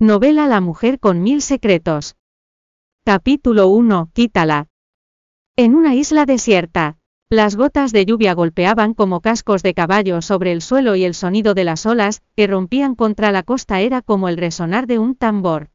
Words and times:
Novela 0.00 0.46
La 0.46 0.60
mujer 0.60 1.00
con 1.00 1.24
mil 1.24 1.42
secretos. 1.42 2.14
Capítulo 3.04 3.66
1. 3.66 4.10
Quítala. 4.14 4.68
En 5.56 5.74
una 5.74 5.96
isla 5.96 6.24
desierta. 6.24 6.98
Las 7.28 7.56
gotas 7.56 7.90
de 7.90 8.06
lluvia 8.06 8.32
golpeaban 8.34 8.94
como 8.94 9.20
cascos 9.20 9.64
de 9.64 9.74
caballo 9.74 10.22
sobre 10.22 10.52
el 10.52 10.62
suelo 10.62 10.94
y 10.94 11.02
el 11.02 11.14
sonido 11.14 11.52
de 11.52 11.64
las 11.64 11.84
olas, 11.84 12.22
que 12.36 12.46
rompían 12.46 12.94
contra 12.94 13.32
la 13.32 13.42
costa 13.42 13.80
era 13.80 14.00
como 14.00 14.28
el 14.28 14.36
resonar 14.36 14.86
de 14.86 15.00
un 15.00 15.16
tambor. 15.16 15.70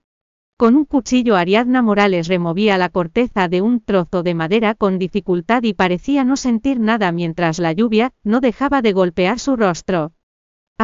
Con 0.55 0.78
un 0.78 0.86
cuchillo 0.86 1.36
Ariadna 1.36 1.82
Morales 1.82 2.30
removía 2.30 2.78
la 2.78 2.88
corteza 2.88 3.50
de 3.50 3.62
un 3.62 3.82
trozo 3.82 4.24
de 4.24 4.36
madera 4.36 4.74
con 4.74 5.00
dificultad 5.00 5.64
y 5.64 5.74
parecía 5.74 6.24
no 6.24 6.38
sentir 6.38 6.80
nada 6.80 7.12
mientras 7.12 7.60
la 7.60 7.74
lluvia 7.74 8.14
no 8.24 8.40
dejaba 8.40 8.82
de 8.82 8.94
golpear 8.94 9.38
su 9.38 9.58
rostro. 9.58 10.14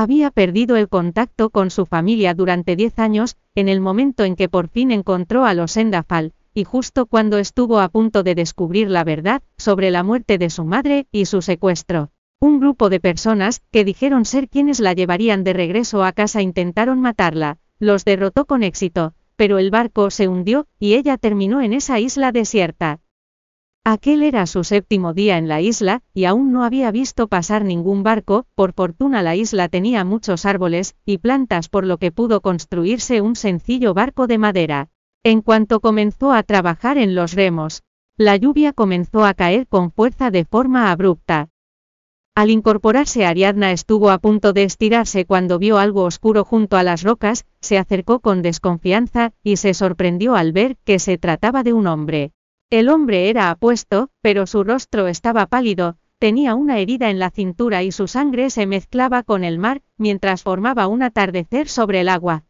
Había 0.02 0.32
perdido 0.32 0.78
el 0.78 0.88
contacto 0.88 1.50
con 1.50 1.72
su 1.72 1.86
familia 1.86 2.34
durante 2.34 2.78
diez 2.78 2.98
años, 3.00 3.36
en 3.54 3.68
el 3.68 3.82
momento 3.82 4.24
en 4.24 4.38
que 4.38 4.48
por 4.48 4.70
fin 4.70 4.92
encontró 4.92 5.44
a 5.44 5.54
los 5.54 5.76
Endafal, 5.76 6.32
y 6.54 6.64
justo 6.64 7.06
cuando 7.06 7.38
estuvo 7.38 7.82
a 7.82 7.90
punto 7.90 8.24
de 8.24 8.34
descubrir 8.34 8.90
la 8.90 9.04
verdad 9.04 9.42
sobre 9.58 9.92
la 9.92 10.04
muerte 10.04 10.38
de 10.38 10.50
su 10.50 10.64
madre 10.64 11.08
y 11.12 11.26
su 11.26 11.42
secuestro. 11.42 12.12
Un 12.40 12.62
grupo 12.62 12.90
de 12.90 13.02
personas, 13.02 13.62
que 13.72 13.84
dijeron 13.84 14.24
ser 14.24 14.48
quienes 14.48 14.80
la 14.80 14.94
llevarían 14.94 15.44
de 15.44 15.52
regreso 15.52 16.02
a 16.06 16.14
casa 16.14 16.42
intentaron 16.42 17.02
matarla, 17.02 17.58
los 17.78 18.06
derrotó 18.06 18.46
con 18.46 18.64
éxito, 18.64 19.16
pero 19.36 19.58
el 19.60 19.70
barco 19.70 20.12
se 20.12 20.30
hundió, 20.30 20.66
y 20.80 20.94
ella 20.94 21.18
terminó 21.18 21.60
en 21.60 21.74
esa 21.74 22.00
isla 22.00 22.32
desierta. 22.32 23.02
Aquel 23.92 24.22
era 24.22 24.46
su 24.46 24.64
séptimo 24.64 25.16
día 25.16 25.40
en 25.40 25.48
la 25.48 25.62
isla, 25.62 26.04
y 26.14 26.26
aún 26.26 26.52
no 26.52 26.64
había 26.64 26.92
visto 26.92 27.28
pasar 27.28 27.66
ningún 27.66 28.04
barco, 28.04 28.46
por 28.54 28.74
fortuna 28.74 29.24
la 29.24 29.36
isla 29.36 29.68
tenía 29.68 30.06
muchos 30.06 30.46
árboles 30.46 30.96
y 31.06 31.18
plantas 31.18 31.70
por 31.70 31.88
lo 31.88 31.98
que 31.98 32.12
pudo 32.12 32.42
construirse 32.42 33.20
un 33.22 33.36
sencillo 33.36 33.96
barco 33.96 34.28
de 34.28 34.38
madera. 34.38 34.90
En 35.24 35.42
cuanto 35.42 35.80
comenzó 35.80 36.32
a 36.34 36.44
trabajar 36.44 37.00
en 37.00 37.16
los 37.16 37.34
remos, 37.34 37.82
la 38.16 38.38
lluvia 38.38 38.74
comenzó 38.74 39.26
a 39.26 39.34
caer 39.34 39.66
con 39.66 39.92
fuerza 39.92 40.30
de 40.30 40.46
forma 40.46 40.92
abrupta. 40.92 41.50
Al 42.36 42.52
incorporarse 42.52 43.26
Ariadna 43.26 43.72
estuvo 43.72 44.12
a 44.12 44.20
punto 44.20 44.54
de 44.54 44.66
estirarse 44.66 45.26
cuando 45.26 45.58
vio 45.58 45.80
algo 45.80 46.04
oscuro 46.04 46.44
junto 46.44 46.78
a 46.78 46.84
las 46.84 47.02
rocas, 47.02 47.48
se 47.60 47.80
acercó 47.80 48.20
con 48.20 48.44
desconfianza, 48.44 49.34
y 49.42 49.56
se 49.56 49.74
sorprendió 49.74 50.36
al 50.36 50.52
ver 50.52 50.78
que 50.84 51.00
se 51.00 51.18
trataba 51.18 51.64
de 51.64 51.74
un 51.74 51.88
hombre. 51.88 52.34
El 52.72 52.90
hombre 52.90 53.30
era 53.30 53.50
apuesto, 53.50 54.10
pero 54.22 54.46
su 54.46 54.64
rostro 54.64 55.08
estaba 55.08 55.48
pálido, 55.48 55.98
tenía 56.20 56.54
una 56.54 56.78
herida 56.78 57.10
en 57.10 57.18
la 57.18 57.32
cintura 57.32 57.82
y 57.82 57.92
su 57.92 58.08
sangre 58.08 58.52
se 58.52 58.68
mezclaba 58.68 59.24
con 59.24 59.44
el 59.44 59.58
mar, 59.58 59.82
mientras 59.98 60.44
formaba 60.44 60.86
un 60.86 61.02
atardecer 61.02 61.68
sobre 61.68 62.02
el 62.02 62.10
agua. 62.10 62.46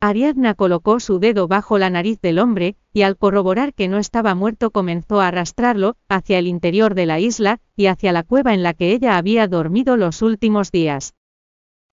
Ariadna 0.00 0.54
colocó 0.54 1.00
su 1.00 1.18
dedo 1.18 1.48
bajo 1.48 1.78
la 1.78 1.90
nariz 1.90 2.18
del 2.22 2.38
hombre, 2.38 2.76
y 2.94 3.02
al 3.02 3.18
corroborar 3.18 3.74
que 3.74 3.88
no 3.88 3.98
estaba 3.98 4.34
muerto 4.34 4.70
comenzó 4.70 5.20
a 5.20 5.28
arrastrarlo, 5.28 5.96
hacia 6.08 6.38
el 6.38 6.46
interior 6.46 6.94
de 6.94 7.04
la 7.04 7.20
isla, 7.20 7.60
y 7.76 7.86
hacia 7.86 8.12
la 8.12 8.22
cueva 8.22 8.54
en 8.54 8.62
la 8.62 8.72
que 8.72 8.92
ella 8.92 9.18
había 9.18 9.48
dormido 9.48 9.98
los 9.98 10.22
últimos 10.22 10.72
días. 10.72 11.14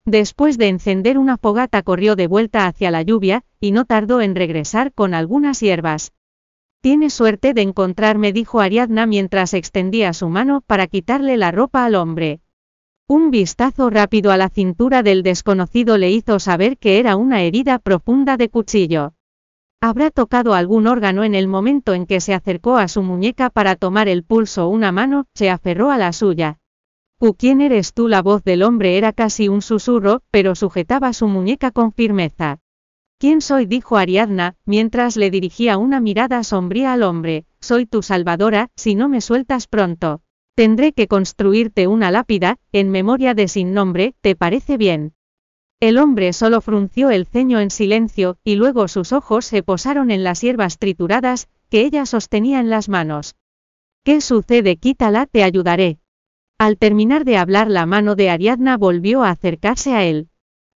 Después 0.06 0.58
de 0.58 0.70
encender 0.70 1.18
una 1.18 1.38
fogata 1.38 1.82
corrió 1.82 2.16
de 2.16 2.28
vuelta 2.28 2.68
hacia 2.68 2.90
la 2.90 3.02
lluvia, 3.02 3.44
y 3.60 3.74
no 3.74 3.84
tardó 3.84 4.22
en 4.22 4.34
regresar 4.34 4.94
con 4.94 5.14
algunas 5.14 5.60
hierbas. 5.60 6.14
Tiene 6.84 7.10
suerte 7.10 7.54
de 7.54 7.62
encontrarme, 7.62 8.34
dijo 8.34 8.60
Ariadna 8.60 9.06
mientras 9.06 9.54
extendía 9.54 10.12
su 10.12 10.28
mano 10.28 10.60
para 10.60 10.88
quitarle 10.88 11.38
la 11.38 11.50
ropa 11.50 11.86
al 11.86 11.96
hombre. 11.96 12.42
Un 13.08 13.32
vistazo 13.32 13.90
rápido 13.90 14.32
a 14.34 14.38
la 14.38 14.50
cintura 14.50 15.02
del 15.02 15.24
desconocido 15.24 15.98
le 15.98 16.12
hizo 16.12 16.40
saber 16.40 16.78
que 16.78 17.00
era 17.00 17.16
una 17.16 17.42
herida 17.42 17.80
profunda 17.80 18.36
de 18.36 18.50
cuchillo. 18.50 19.14
Habrá 19.80 20.12
tocado 20.12 20.56
algún 20.56 20.86
órgano 20.86 21.24
en 21.24 21.36
el 21.36 21.48
momento 21.48 21.94
en 21.94 22.06
que 22.06 22.20
se 22.20 22.34
acercó 22.34 22.76
a 22.76 22.90
su 22.90 23.02
muñeca 23.02 23.50
para 23.50 23.78
tomar 23.78 24.10
el 24.10 24.26
pulso. 24.26 24.68
Una 24.68 24.92
mano 24.92 25.28
se 25.34 25.50
aferró 25.50 25.90
a 25.90 25.98
la 25.98 26.12
suya. 26.12 26.60
¿Quién 27.38 27.62
eres 27.62 27.94
tú? 27.94 28.10
La 28.10 28.22
voz 28.22 28.44
del 28.44 28.62
hombre 28.62 28.98
era 28.98 29.14
casi 29.14 29.48
un 29.48 29.62
susurro, 29.62 30.22
pero 30.32 30.54
sujetaba 30.54 31.14
su 31.14 31.30
muñeca 31.30 31.72
con 31.72 31.94
firmeza. 31.94 32.60
¿Quién 33.24 33.40
soy? 33.40 33.66
dijo 33.66 33.96
Ariadna, 33.96 34.58
mientras 34.66 35.16
le 35.16 35.32
dirigía 35.32 35.78
una 35.78 36.02
mirada 36.02 36.44
sombría 36.44 36.92
al 36.92 37.04
hombre, 37.04 37.46
soy 37.62 37.86
tu 37.86 38.02
salvadora, 38.02 38.70
si 38.76 38.96
no 38.96 39.08
me 39.08 39.22
sueltas 39.22 39.68
pronto. 39.68 40.20
Tendré 40.56 40.92
que 40.92 41.08
construirte 41.08 41.88
una 41.88 42.12
lápida, 42.12 42.58
en 42.74 42.90
memoria 42.90 43.34
de 43.34 43.48
sin 43.48 43.72
nombre, 43.74 44.14
¿te 44.20 44.36
parece 44.36 44.76
bien? 44.76 45.14
El 45.80 46.00
hombre 46.00 46.34
solo 46.34 46.60
frunció 46.60 47.12
el 47.12 47.26
ceño 47.26 47.62
en 47.62 47.72
silencio, 47.72 48.40
y 48.44 48.56
luego 48.56 48.90
sus 48.90 49.14
ojos 49.14 49.46
se 49.46 49.64
posaron 49.64 50.12
en 50.12 50.26
las 50.26 50.42
hierbas 50.42 50.78
trituradas, 50.78 51.48
que 51.70 51.86
ella 51.86 52.06
sostenía 52.06 52.60
en 52.60 52.70
las 52.70 52.90
manos. 52.90 53.38
¿Qué 54.04 54.20
sucede? 54.20 54.76
Quítala, 54.76 55.28
te 55.28 55.46
ayudaré. 55.46 55.98
Al 56.58 56.78
terminar 56.78 57.24
de 57.24 57.38
hablar 57.38 57.70
la 57.70 57.86
mano 57.86 58.16
de 58.16 58.30
Ariadna 58.30 58.76
volvió 58.76 59.24
a 59.24 59.30
acercarse 59.30 59.94
a 59.94 60.04
él. 60.04 60.28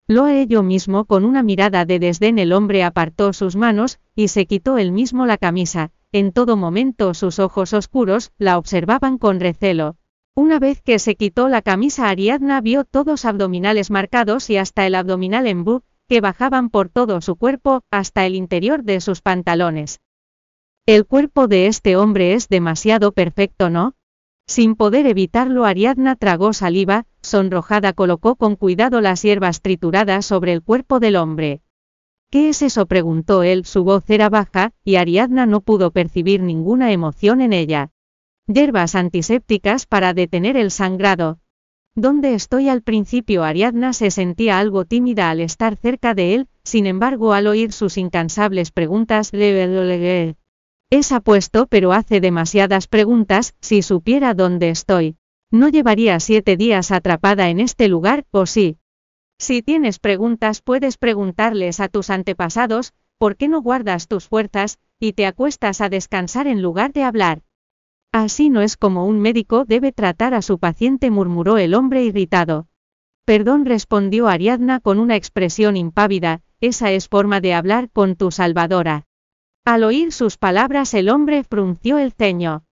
Lo 0.09 0.23
haré 0.23 0.47
yo 0.47 0.63
mismo 0.63 1.03
con 1.03 1.25
una 1.25 1.44
mirada 1.44 1.84
de 1.84 2.00
desdén 2.00 2.40
el 2.40 2.53
hombre 2.53 2.84
apartó 2.84 3.34
sus 3.34 3.57
manos, 3.57 4.00
y 4.16 4.29
se 4.29 4.45
quitó 4.45 4.78
él 4.78 4.94
mismo 4.94 5.25
la 5.25 5.38
camisa, 5.38 5.91
en 6.13 6.31
todo 6.31 6.56
momento 6.56 7.13
sus 7.13 7.40
ojos 7.40 7.73
oscuros, 7.73 8.31
la 8.38 8.57
observaban 8.57 9.18
con 9.18 9.41
recelo. 9.41 9.97
Una 10.34 10.59
vez 10.59 10.81
que 10.81 11.00
se 11.00 11.16
quitó 11.16 11.50
la 11.50 11.62
camisa 11.62 12.07
Ariadna 12.07 12.62
vio 12.62 12.85
todos 12.85 13.25
abdominales 13.25 13.91
marcados 13.91 14.50
y 14.50 14.56
hasta 14.56 14.88
el 14.88 14.95
abdominal 14.95 15.45
en 15.45 15.66
bu, 15.66 15.81
que 16.07 16.22
bajaban 16.22 16.69
por 16.69 16.88
todo 16.88 17.19
su 17.19 17.35
cuerpo, 17.35 17.81
hasta 17.91 18.25
el 18.25 18.35
interior 18.35 18.84
de 18.84 19.01
sus 19.01 19.22
pantalones. 19.22 20.00
El 20.85 21.06
cuerpo 21.06 21.50
de 21.50 21.68
este 21.68 21.97
hombre 21.97 22.34
es 22.34 22.47
demasiado 22.47 23.12
perfecto, 23.12 23.69
¿no? 23.69 23.94
Sin 24.47 24.75
poder 24.75 25.05
evitarlo 25.07 25.65
Ariadna 25.65 26.15
tragó 26.15 26.53
saliva, 26.53 27.05
sonrojada 27.21 27.91
colocó 27.91 28.37
con 28.37 28.55
cuidado 28.55 29.01
las 29.01 29.21
hierbas 29.21 29.61
trituradas 29.61 30.25
sobre 30.25 30.53
el 30.53 30.63
cuerpo 30.63 31.01
del 31.01 31.17
hombre. 31.17 31.61
¿Qué 32.31 32.49
es 32.49 32.61
eso? 32.61 32.85
preguntó 32.85 33.43
él, 33.43 33.65
su 33.65 33.83
voz 33.83 34.09
era 34.09 34.29
baja, 34.29 34.71
y 34.83 34.95
Ariadna 34.95 35.45
no 35.45 35.61
pudo 35.61 35.91
percibir 35.91 36.41
ninguna 36.41 36.91
emoción 36.91 37.41
en 37.41 37.51
ella. 37.51 37.91
Hierbas 38.47 38.95
antisépticas 38.95 39.85
para 39.85 40.13
detener 40.13 40.55
el 40.55 40.71
sangrado. 40.71 41.39
¿Dónde 41.93 42.33
estoy 42.33 42.69
al 42.69 42.83
principio? 42.83 43.43
Ariadna 43.43 43.91
se 43.91 44.11
sentía 44.11 44.59
algo 44.59 44.85
tímida 44.85 45.29
al 45.29 45.41
estar 45.41 45.75
cerca 45.75 46.13
de 46.13 46.35
él, 46.35 46.47
sin 46.63 46.85
embargo 46.85 47.33
al 47.33 47.47
oír 47.47 47.73
sus 47.73 47.97
incansables 47.97 48.71
preguntas, 48.71 49.31
es 50.89 51.11
apuesto 51.11 51.67
pero 51.67 51.91
hace 51.91 52.21
demasiadas 52.21 52.87
preguntas, 52.87 53.55
si 53.59 53.81
supiera 53.81 54.33
dónde 54.33 54.69
estoy. 54.69 55.17
No 55.51 55.69
llevaría 55.69 56.19
siete 56.19 56.57
días 56.57 56.91
atrapada 56.91 57.49
en 57.49 57.59
este 57.59 57.87
lugar, 57.87 58.25
¿o 58.31 58.45
sí? 58.45 58.77
Si 59.37 59.61
tienes 59.61 59.99
preguntas 59.99 60.61
puedes 60.61 60.97
preguntarles 60.97 61.79
a 61.79 61.89
tus 61.89 62.09
antepasados, 62.09 62.93
¿por 63.17 63.35
qué 63.35 63.47
no 63.47 63.61
guardas 63.61 64.07
tus 64.07 64.27
fuerzas, 64.27 64.79
y 64.99 65.13
te 65.13 65.25
acuestas 65.25 65.81
a 65.81 65.89
descansar 65.89 66.47
en 66.47 66.61
lugar 66.61 66.91
de 66.93 67.03
hablar? 67.03 67.41
Así 68.11 68.49
no 68.49 68.61
es 68.61 68.77
como 68.77 69.05
un 69.05 69.19
médico 69.19 69.65
debe 69.65 69.91
tratar 69.91 70.33
a 70.33 70.41
su 70.41 70.59
paciente, 70.59 71.11
murmuró 71.11 71.57
el 71.57 71.75
hombre 71.75 72.03
irritado. 72.03 72.67
Perdón, 73.25 73.65
respondió 73.65 74.27
Ariadna 74.27 74.79
con 74.79 74.99
una 74.99 75.15
expresión 75.15 75.75
impávida, 75.77 76.41
esa 76.61 76.91
es 76.91 77.09
forma 77.09 77.41
de 77.41 77.53
hablar 77.53 77.89
con 77.91 78.15
tu 78.15 78.31
salvadora. 78.31 79.05
Al 79.67 79.83
oír 79.83 80.13
sus 80.13 80.38
palabras 80.38 80.94
el 80.94 81.09
hombre 81.09 81.44
frunció 81.44 81.97
el 81.97 82.13
ceño. 82.13 82.63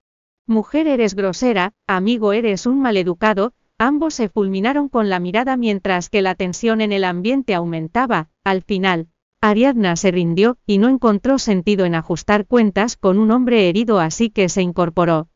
Mujer 0.47 0.88
eres 0.88 1.13
grosera, 1.13 1.73
amigo 1.88 2.31
eres 2.31 2.66
un 2.66 2.79
maleducado, 2.79 3.51
ambos 3.78 4.13
se 4.13 4.29
fulminaron 4.29 4.88
con 4.88 5.09
la 5.09 5.19
mirada 5.19 5.57
mientras 5.57 6.09
que 6.09 6.22
la 6.22 6.35
tensión 6.35 6.79
en 6.79 6.94
el 6.94 7.03
ambiente 7.03 7.53
aumentaba, 7.53 8.29
al 8.45 8.61
final. 8.61 9.09
Ariadna 9.41 9.97
se 9.97 10.11
rindió, 10.11 10.58
y 10.66 10.78
no 10.78 10.87
encontró 10.87 11.37
sentido 11.37 11.84
en 11.84 11.96
ajustar 11.96 12.46
cuentas 12.46 12.96
con 12.96 13.19
un 13.19 13.29
hombre 13.29 13.67
herido 13.67 13.99
así 13.99 14.29
que 14.29 14.47
se 14.47 14.61
incorporó. 14.61 15.28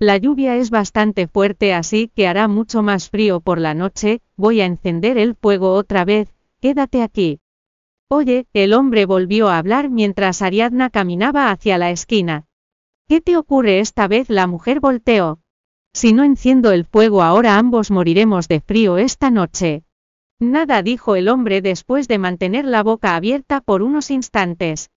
La 0.00 0.16
lluvia 0.16 0.56
es 0.56 0.70
bastante 0.70 1.28
fuerte 1.28 1.74
así 1.74 2.10
que 2.12 2.26
hará 2.26 2.48
mucho 2.48 2.82
más 2.82 3.08
frío 3.08 3.38
por 3.38 3.60
la 3.60 3.72
noche, 3.72 4.20
voy 4.34 4.60
a 4.60 4.66
encender 4.66 5.16
el 5.16 5.36
fuego 5.36 5.74
otra 5.74 6.04
vez, 6.04 6.34
quédate 6.60 7.02
aquí. 7.02 7.38
Oye, 8.10 8.46
el 8.54 8.72
hombre 8.72 9.04
volvió 9.04 9.48
a 9.48 9.58
hablar 9.58 9.90
mientras 9.90 10.40
Ariadna 10.40 10.88
caminaba 10.88 11.50
hacia 11.50 11.76
la 11.76 11.90
esquina. 11.90 12.46
¿Qué 13.06 13.20
te 13.20 13.36
ocurre 13.36 13.80
esta 13.80 14.08
vez? 14.08 14.30
La 14.30 14.46
mujer 14.46 14.80
volteó. 14.80 15.40
Si 15.92 16.14
no 16.14 16.24
enciendo 16.24 16.72
el 16.72 16.86
fuego 16.86 17.22
ahora 17.22 17.58
ambos 17.58 17.90
moriremos 17.90 18.48
de 18.48 18.60
frío 18.60 18.96
esta 18.96 19.30
noche. 19.30 19.82
Nada 20.40 20.82
dijo 20.82 21.16
el 21.16 21.28
hombre 21.28 21.60
después 21.60 22.08
de 22.08 22.18
mantener 22.18 22.64
la 22.64 22.82
boca 22.82 23.14
abierta 23.14 23.60
por 23.60 23.82
unos 23.82 24.10
instantes. 24.10 24.90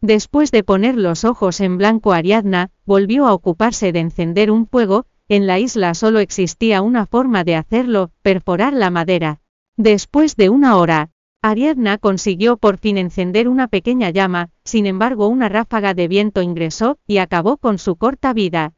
Después 0.00 0.50
de 0.52 0.62
poner 0.62 0.96
los 0.96 1.24
ojos 1.24 1.60
en 1.60 1.78
blanco 1.78 2.12
Ariadna, 2.12 2.70
volvió 2.84 3.26
a 3.26 3.34
ocuparse 3.34 3.92
de 3.92 4.00
encender 4.00 4.50
un 4.50 4.66
fuego, 4.66 5.06
en 5.28 5.46
la 5.46 5.58
isla 5.58 5.94
solo 5.94 6.18
existía 6.18 6.82
una 6.82 7.06
forma 7.06 7.42
de 7.42 7.56
hacerlo, 7.56 8.10
perforar 8.22 8.72
la 8.72 8.90
madera. 8.90 9.40
Después 9.76 10.36
de 10.36 10.50
una 10.50 10.76
hora, 10.76 11.11
Ariadna 11.44 11.98
consiguió 11.98 12.56
por 12.56 12.78
fin 12.78 12.96
encender 12.98 13.48
una 13.48 13.66
pequeña 13.66 14.10
llama, 14.10 14.50
sin 14.62 14.86
embargo 14.86 15.26
una 15.26 15.48
ráfaga 15.48 15.92
de 15.92 16.06
viento 16.06 16.40
ingresó, 16.40 16.98
y 17.04 17.18
acabó 17.18 17.56
con 17.56 17.78
su 17.78 17.96
corta 17.96 18.32
vida. 18.32 18.74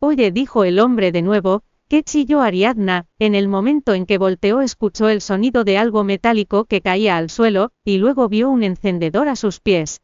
Oye, 0.00 0.30
dijo 0.30 0.62
el 0.62 0.78
hombre 0.78 1.10
de 1.10 1.22
nuevo, 1.22 1.64
¿qué 1.88 2.04
chilló 2.04 2.40
Ariadna? 2.40 3.06
En 3.18 3.34
el 3.34 3.48
momento 3.48 3.94
en 3.94 4.06
que 4.06 4.16
volteó 4.16 4.60
escuchó 4.60 5.08
el 5.08 5.20
sonido 5.20 5.64
de 5.64 5.76
algo 5.76 6.04
metálico 6.04 6.66
que 6.66 6.82
caía 6.82 7.16
al 7.16 7.30
suelo, 7.30 7.72
y 7.84 7.98
luego 7.98 8.28
vio 8.28 8.48
un 8.48 8.62
encendedor 8.62 9.28
a 9.28 9.34
sus 9.34 9.58
pies. 9.58 10.02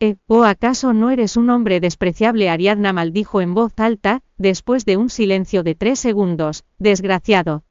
¿Eh, 0.00 0.16
o 0.26 0.44
acaso 0.44 0.94
no 0.94 1.10
eres 1.10 1.36
un 1.36 1.50
hombre 1.50 1.78
despreciable? 1.78 2.48
Ariadna 2.48 2.94
maldijo 2.94 3.42
en 3.42 3.52
voz 3.52 3.74
alta, 3.76 4.22
después 4.38 4.86
de 4.86 4.96
un 4.96 5.10
silencio 5.10 5.62
de 5.62 5.74
tres 5.74 6.00
segundos, 6.00 6.64
desgraciado. 6.78 7.64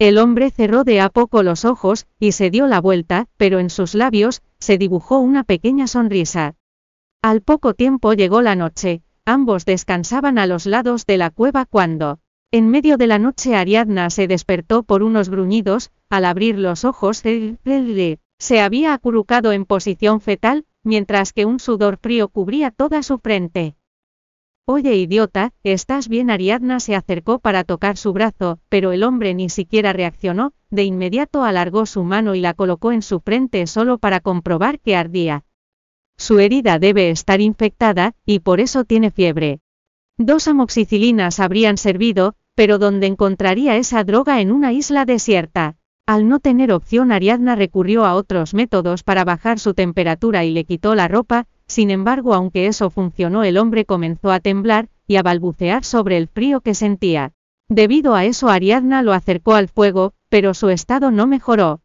El 0.00 0.18
hombre 0.18 0.52
cerró 0.52 0.84
de 0.84 1.00
a 1.00 1.08
poco 1.08 1.42
los 1.42 1.64
ojos, 1.64 2.06
y 2.20 2.30
se 2.30 2.50
dio 2.50 2.68
la 2.68 2.80
vuelta, 2.80 3.26
pero 3.36 3.58
en 3.58 3.68
sus 3.68 3.94
labios, 3.94 4.42
se 4.60 4.78
dibujó 4.78 5.18
una 5.18 5.42
pequeña 5.42 5.88
sonrisa. 5.88 6.54
Al 7.20 7.42
poco 7.42 7.74
tiempo 7.74 8.12
llegó 8.12 8.40
la 8.40 8.54
noche, 8.54 9.02
ambos 9.24 9.64
descansaban 9.64 10.38
a 10.38 10.46
los 10.46 10.66
lados 10.66 11.04
de 11.04 11.16
la 11.16 11.30
cueva 11.30 11.64
cuando, 11.64 12.20
en 12.52 12.68
medio 12.68 12.96
de 12.96 13.08
la 13.08 13.18
noche 13.18 13.56
Ariadna 13.56 14.08
se 14.10 14.28
despertó 14.28 14.84
por 14.84 15.02
unos 15.02 15.30
gruñidos, 15.30 15.90
al 16.08 16.26
abrir 16.26 16.58
los 16.58 16.84
ojos, 16.84 17.20
se 17.20 18.60
había 18.60 18.94
acurrucado 18.94 19.50
en 19.50 19.64
posición 19.64 20.20
fetal, 20.20 20.64
mientras 20.84 21.32
que 21.32 21.44
un 21.44 21.58
sudor 21.58 21.98
frío 21.98 22.28
cubría 22.28 22.70
toda 22.70 23.02
su 23.02 23.18
frente. 23.18 23.74
Oye 24.70 24.96
idiota, 24.96 25.54
¿estás 25.62 26.08
bien? 26.08 26.28
Ariadna 26.28 26.78
se 26.78 26.94
acercó 26.94 27.38
para 27.38 27.64
tocar 27.64 27.96
su 27.96 28.12
brazo, 28.12 28.58
pero 28.68 28.92
el 28.92 29.02
hombre 29.02 29.32
ni 29.32 29.48
siquiera 29.48 29.94
reaccionó, 29.94 30.52
de 30.68 30.84
inmediato 30.84 31.42
alargó 31.42 31.86
su 31.86 32.04
mano 32.04 32.34
y 32.34 32.42
la 32.42 32.52
colocó 32.52 32.92
en 32.92 33.00
su 33.00 33.20
frente 33.20 33.66
solo 33.66 33.96
para 33.96 34.20
comprobar 34.20 34.78
que 34.78 34.94
ardía. 34.94 35.46
Su 36.18 36.38
herida 36.38 36.78
debe 36.78 37.08
estar 37.08 37.40
infectada, 37.40 38.12
y 38.26 38.40
por 38.40 38.60
eso 38.60 38.84
tiene 38.84 39.10
fiebre. 39.10 39.60
Dos 40.18 40.48
amoxicilinas 40.48 41.40
habrían 41.40 41.78
servido, 41.78 42.34
pero 42.54 42.76
¿dónde 42.78 43.06
encontraría 43.06 43.78
esa 43.78 44.04
droga 44.04 44.42
en 44.42 44.52
una 44.52 44.74
isla 44.74 45.06
desierta? 45.06 45.76
Al 46.04 46.28
no 46.28 46.40
tener 46.40 46.72
opción 46.72 47.10
Ariadna 47.10 47.56
recurrió 47.56 48.04
a 48.04 48.14
otros 48.14 48.52
métodos 48.52 49.02
para 49.02 49.24
bajar 49.24 49.58
su 49.58 49.72
temperatura 49.72 50.44
y 50.44 50.50
le 50.50 50.64
quitó 50.64 50.94
la 50.94 51.08
ropa, 51.08 51.46
sin 51.68 51.90
embargo, 51.90 52.34
aunque 52.34 52.66
eso 52.66 52.90
funcionó, 52.90 53.44
el 53.44 53.58
hombre 53.58 53.84
comenzó 53.84 54.30
a 54.32 54.40
temblar 54.40 54.88
y 55.06 55.16
a 55.16 55.22
balbucear 55.22 55.84
sobre 55.84 56.16
el 56.16 56.26
frío 56.26 56.60
que 56.62 56.74
sentía. 56.74 57.32
Debido 57.68 58.14
a 58.14 58.24
eso, 58.24 58.48
Ariadna 58.48 59.02
lo 59.02 59.12
acercó 59.12 59.54
al 59.54 59.68
fuego, 59.68 60.14
pero 60.30 60.54
su 60.54 60.70
estado 60.70 61.10
no 61.10 61.26
mejoró. 61.26 61.82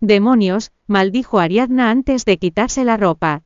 Demonios, 0.00 0.72
maldijo 0.86 1.40
Ariadna 1.40 1.90
antes 1.90 2.24
de 2.24 2.38
quitarse 2.38 2.84
la 2.84 2.96
ropa. 2.96 3.42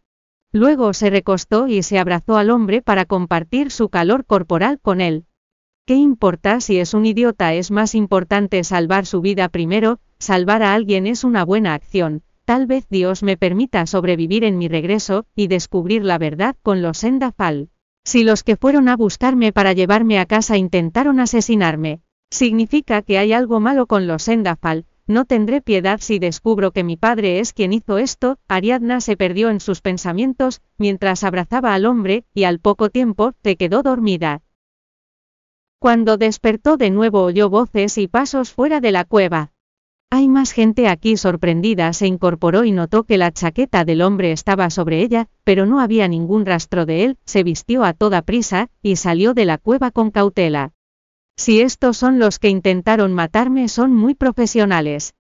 Luego 0.53 0.93
se 0.93 1.11
recostó 1.11 1.67
y 1.67 1.83
se 1.83 1.99
abrazó 1.99 2.37
al 2.37 2.51
hombre 2.51 2.83
para 2.83 3.05
compartir 3.05 3.71
su 3.71 3.89
calor 3.89 4.25
corporal 4.25 4.79
con 4.81 5.01
él. 5.01 5.27
¿Qué 5.87 5.95
importa 5.95 6.61
si 6.61 6.79
es 6.79 6.95
un 6.95 7.07
idiota? 7.07 7.55
Es 7.55 7.71
más 7.71 7.95
importante 7.95 8.65
salvar 8.65 9.07
su 9.07 9.21
vida 9.21 9.49
primero, 9.49 10.01
salvar 10.19 10.63
a 10.63 10.75
alguien 10.75 11.07
es 11.07 11.25
una 11.25 11.45
buena 11.45 11.75
acción, 11.75 12.23
Tal 12.47 12.69
vez 12.69 12.87
Dios 12.89 13.25
me 13.25 13.37
permita 13.37 13.85
sobrevivir 13.87 14.45
en 14.45 14.57
mi 14.57 14.69
regreso, 14.69 15.27
y 15.35 15.49
descubrir 15.49 16.05
la 16.05 16.17
verdad 16.17 16.55
con 16.63 16.81
los 16.81 17.03
Endafal. 17.03 17.71
Si 18.05 18.23
los 18.23 18.45
que 18.45 18.55
fueron 18.55 18.89
a 18.89 18.97
buscarme 18.97 19.53
para 19.53 19.73
llevarme 19.73 20.21
a 20.21 20.27
casa 20.27 20.57
intentaron 20.57 21.19
asesinarme, 21.19 22.03
significa 22.31 23.03
que 23.03 23.19
hay 23.19 23.33
algo 23.33 23.59
malo 23.59 23.87
con 23.89 24.07
los 24.07 24.29
Endafal, 24.29 24.87
no 25.09 25.25
tendré 25.25 25.61
piedad 25.61 25.99
si 26.01 26.21
descubro 26.21 26.71
que 26.71 26.85
mi 26.85 26.97
padre 26.97 27.41
es 27.41 27.53
quien 27.53 27.73
hizo 27.73 27.99
esto, 27.99 28.39
Ariadna 28.47 29.01
se 29.01 29.17
perdió 29.17 29.51
en 29.51 29.59
sus 29.59 29.81
pensamientos, 29.81 30.63
mientras 30.79 31.25
abrazaba 31.25 31.75
al 31.75 31.85
hombre, 31.85 32.27
y 32.33 32.45
al 32.45 32.61
poco 32.61 32.91
tiempo, 32.91 33.33
te 33.43 33.57
quedó 33.57 33.83
dormida. 33.83 34.43
Cuando 35.81 36.17
despertó 36.17 36.77
de 36.77 36.91
nuevo 36.91 37.23
oyó 37.23 37.51
voces 37.51 37.99
y 37.99 38.07
pasos 38.07 38.53
fuera 38.53 38.81
de 38.81 38.93
la 38.93 39.05
cueva. 39.05 39.51
Hay 40.11 40.29
más 40.29 40.53
gente 40.53 40.89
aquí 40.89 41.17
sorprendida 41.17 41.93
se 41.93 42.07
incorporó 42.07 42.65
y 42.65 42.71
notó 42.71 43.05
que 43.05 43.19
la 43.19 43.33
chaqueta 43.33 43.85
del 43.85 44.03
hombre 44.03 44.31
estaba 44.31 44.71
sobre 44.71 45.03
ella, 45.03 45.29
pero 45.43 45.67
no 45.67 45.81
había 45.81 46.07
ningún 46.07 46.47
rastro 46.47 46.87
de 46.87 47.05
él, 47.05 47.19
se 47.25 47.43
vistió 47.43 47.83
a 47.83 47.93
toda 47.93 48.23
prisa, 48.23 48.69
y 48.83 48.97
salió 48.97 49.35
de 49.35 49.45
la 49.45 49.59
cueva 49.59 49.91
con 49.91 50.13
cautela. 50.13 50.73
Si 51.37 51.61
estos 51.61 51.97
son 51.97 52.19
los 52.19 52.39
que 52.39 52.49
intentaron 52.49 53.13
matarme 53.13 53.69
son 53.69 53.93
muy 53.93 54.15
profesionales. 54.15 55.15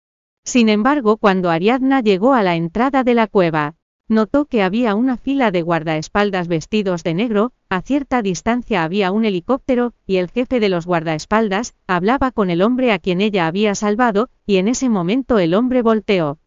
Sin 0.44 0.68
embargo, 0.68 1.16
cuando 1.16 1.50
Ariadna 1.50 2.00
llegó 2.00 2.34
a 2.34 2.42
la 2.42 2.56
entrada 2.56 3.04
de 3.04 3.14
la 3.14 3.28
cueva, 3.28 3.76
Notó 4.08 4.44
que 4.44 4.62
había 4.62 4.94
una 4.94 5.16
fila 5.16 5.50
de 5.50 5.62
guardaespaldas 5.62 6.48
vestidos 6.48 7.02
de 7.02 7.14
negro, 7.14 7.52
a 7.68 7.82
cierta 7.82 8.20
distancia 8.20 8.84
había 8.84 9.12
un 9.12 9.24
helicóptero, 9.24 9.94
y 10.06 10.16
el 10.16 10.28
jefe 10.28 10.60
de 10.60 10.68
los 10.68 10.86
guardaespaldas, 10.86 11.74
hablaba 11.86 12.30
con 12.30 12.50
el 12.50 12.62
hombre 12.62 12.92
a 12.92 12.98
quien 12.98 13.20
ella 13.20 13.46
había 13.46 13.74
salvado, 13.74 14.28
y 14.44 14.56
en 14.56 14.68
ese 14.68 14.88
momento 14.88 15.38
el 15.38 15.54
hombre 15.54 15.82
volteó. 15.82 16.38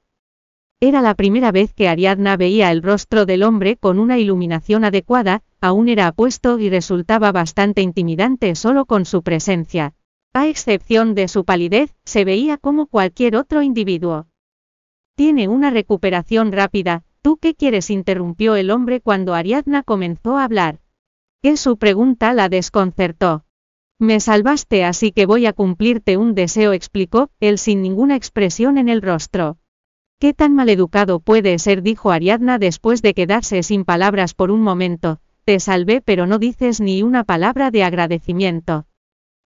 Era 0.82 1.02
la 1.02 1.16
primera 1.16 1.52
vez 1.52 1.74
que 1.74 1.88
Ariadna 1.88 2.36
veía 2.36 2.70
el 2.70 2.84
rostro 2.84 3.26
del 3.26 3.44
hombre 3.44 3.78
con 3.78 3.98
una 3.98 4.20
iluminación 4.20 4.84
adecuada, 4.84 5.42
aún 5.62 5.88
era 5.88 6.08
apuesto 6.08 6.60
y 6.60 6.70
resultaba 6.70 7.32
bastante 7.32 7.82
intimidante 7.82 8.54
solo 8.56 8.86
con 8.86 9.06
su 9.06 9.24
presencia. 9.24 9.96
A 10.34 10.48
excepción 10.48 11.16
de 11.16 11.30
su 11.30 11.46
palidez, 11.46 11.96
se 12.04 12.26
veía 12.26 12.58
como 12.58 12.88
cualquier 12.88 13.38
otro 13.38 13.62
individuo. 13.62 14.28
Tiene 15.16 15.48
una 15.48 15.70
recuperación 15.70 16.52
rápida, 16.52 17.05
¿Tú 17.26 17.38
qué 17.38 17.56
quieres? 17.56 17.90
interrumpió 17.90 18.56
el 18.56 18.70
hombre 18.70 19.02
cuando 19.02 19.34
Ariadna 19.34 19.82
comenzó 19.82 20.38
a 20.38 20.44
hablar. 20.44 20.78
Que 21.42 21.58
su 21.58 21.78
pregunta 21.78 22.32
la 22.34 22.50
desconcertó. 22.50 23.46
Me 23.98 24.20
salvaste 24.20 24.84
así 24.84 25.12
que 25.12 25.26
voy 25.26 25.48
a 25.48 25.54
cumplirte 25.54 26.18
un 26.18 26.36
deseo, 26.36 26.72
explicó, 26.72 27.32
él 27.40 27.58
sin 27.58 27.82
ninguna 27.82 28.16
expresión 28.16 28.78
en 28.78 28.90
el 28.90 29.02
rostro. 29.02 29.58
¿Qué 30.20 30.36
tan 30.36 30.54
maleducado 30.54 31.20
puede 31.20 31.58
ser? 31.58 31.82
dijo 31.82 32.12
Ariadna 32.12 32.60
después 32.60 33.02
de 33.02 33.16
quedarse 33.16 33.64
sin 33.64 33.86
palabras 33.86 34.36
por 34.36 34.52
un 34.52 34.62
momento. 34.62 35.20
Te 35.46 35.60
salvé 35.60 36.02
pero 36.02 36.28
no 36.28 36.38
dices 36.38 36.80
ni 36.80 37.02
una 37.02 37.24
palabra 37.24 37.72
de 37.72 37.84
agradecimiento. 37.84 38.86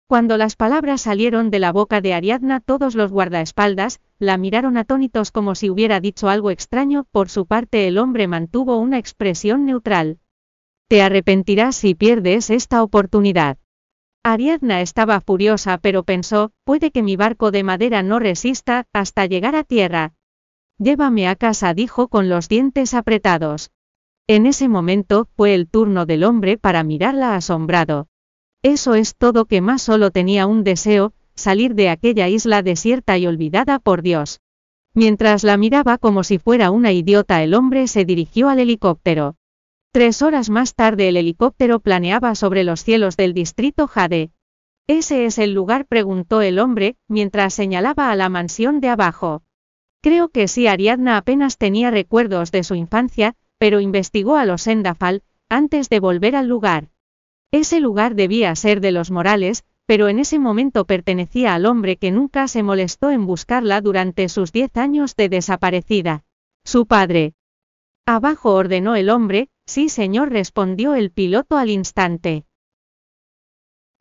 Cuando 0.09 0.37
las 0.37 0.55
palabras 0.55 1.01
salieron 1.01 1.51
de 1.51 1.59
la 1.59 1.73
boca 1.73 2.01
de 2.01 2.15
Ariadna 2.15 2.61
todos 2.61 2.95
los 2.95 3.11
guardaespaldas, 3.11 4.01
la 4.21 4.39
miraron 4.39 4.77
atónitos 4.77 5.33
como 5.33 5.57
si 5.57 5.69
hubiera 5.69 5.99
dicho 5.99 6.29
algo 6.29 6.53
extraño, 6.53 7.07
por 7.11 7.29
su 7.29 7.47
parte 7.47 7.89
el 7.89 7.99
hombre 7.99 8.29
mantuvo 8.29 8.77
una 8.79 8.99
expresión 8.99 9.65
neutral. 9.65 10.21
Te 10.89 11.03
arrepentirás 11.03 11.75
si 11.75 11.97
pierdes 11.97 12.51
esta 12.51 12.85
oportunidad. 12.85 13.59
Ariadna 14.23 14.81
estaba 14.81 15.21
furiosa 15.21 15.79
pero 15.79 16.05
pensó, 16.05 16.53
puede 16.63 16.93
que 16.93 17.03
mi 17.03 17.17
barco 17.17 17.51
de 17.51 17.65
madera 17.65 18.05
no 18.05 18.21
resista, 18.21 18.87
hasta 18.93 19.27
llegar 19.27 19.57
a 19.57 19.65
tierra. 19.65 20.15
Llévame 20.79 21.27
a 21.27 21.35
casa 21.35 21.75
dijo 21.75 22.07
con 22.07 22.29
los 22.29 22.49
dientes 22.49 22.95
apretados. 22.95 23.73
En 24.29 24.47
ese 24.47 24.69
momento, 24.69 25.29
fue 25.37 25.55
el 25.55 25.69
turno 25.69 26.07
del 26.07 26.23
hombre 26.23 26.59
para 26.59 26.85
mirarla 26.85 27.35
asombrado. 27.35 28.07
Eso 28.67 28.97
es 28.97 29.15
todo 29.15 29.45
que 29.45 29.61
más 29.61 29.81
solo 29.81 30.11
tenía 30.11 30.49
un 30.49 30.65
deseo, 30.65 31.13
salir 31.37 31.77
de 31.77 31.89
aquella 31.89 32.29
isla 32.29 32.63
desierta 32.63 33.17
y 33.17 33.29
olvidada 33.29 33.79
por 33.79 34.03
Dios. 34.03 34.41
Mientras 34.93 35.45
la 35.45 35.57
miraba 35.57 35.99
como 35.99 36.25
si 36.25 36.39
fuera 36.39 36.73
una 36.73 36.91
idiota 36.91 37.45
el 37.45 37.55
hombre 37.55 37.87
se 37.87 38.05
dirigió 38.05 38.49
al 38.49 38.59
helicóptero. 38.59 39.37
Tres 39.93 40.21
horas 40.21 40.51
más 40.51 40.75
tarde 40.75 41.07
el 41.07 41.17
helicóptero 41.17 41.79
planeaba 41.79 42.35
sobre 42.35 42.65
los 42.65 42.83
cielos 42.83 43.17
del 43.17 43.35
distrito 43.35 43.87
Jade. 43.87 44.33
¿Ese 44.89 45.27
es 45.27 45.39
el 45.39 45.55
lugar? 45.55 45.87
preguntó 45.87 46.43
el 46.43 46.59
hombre, 46.59 46.97
mientras 47.07 47.55
señalaba 47.55 48.11
a 48.11 48.17
la 48.17 48.29
mansión 48.31 48.81
de 48.81 48.89
abajo. 48.89 49.45
Creo 50.03 50.31
que 50.31 50.49
sí, 50.49 50.67
Ariadna 50.67 51.19
apenas 51.19 51.57
tenía 51.57 51.93
recuerdos 51.93 52.51
de 52.51 52.65
su 52.65 52.75
infancia, 52.75 53.37
pero 53.59 53.79
investigó 53.79 54.35
a 54.35 54.45
los 54.45 54.67
Endafal, 54.67 55.23
antes 55.49 55.89
de 55.89 56.01
volver 56.01 56.35
al 56.35 56.49
lugar. 56.49 56.89
Ese 57.57 57.81
lugar 57.81 58.17
debía 58.17 58.55
ser 58.55 58.83
de 58.83 58.93
los 58.93 59.11
Morales, 59.11 59.65
pero 59.87 60.09
en 60.09 60.19
ese 60.19 60.39
momento 60.39 60.85
pertenecía 60.85 61.55
al 61.55 61.65
hombre 61.65 61.97
que 61.97 62.11
nunca 62.11 62.49
se 62.49 62.63
molestó 62.63 63.11
en 63.11 63.25
buscarla 63.25 63.81
durante 63.81 64.29
sus 64.29 64.53
diez 64.53 64.77
años 64.77 65.17
de 65.17 65.31
desaparecida. 65.31 66.25
Su 66.67 66.85
padre. 66.85 67.33
Abajo 68.05 68.53
ordenó 68.53 68.95
el 68.95 69.09
hombre, 69.09 69.49
sí 69.65 69.89
señor 69.89 70.33
respondió 70.33 70.95
el 70.95 71.11
piloto 71.11 71.57
al 71.57 71.71
instante. 71.71 72.45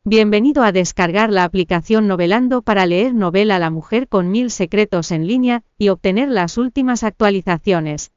Bienvenido 0.04 0.62
a 0.62 0.70
descargar 0.70 1.32
la 1.32 1.44
aplicación 1.44 2.06
Novelando 2.08 2.60
para 2.60 2.84
leer 2.84 3.14
novela 3.14 3.58
La 3.58 3.70
mujer 3.70 4.06
con 4.06 4.30
mil 4.30 4.50
secretos 4.50 5.10
en 5.12 5.26
línea, 5.26 5.62
y 5.78 5.88
obtener 5.88 6.28
las 6.28 6.58
últimas 6.58 7.02
actualizaciones. 7.04 8.12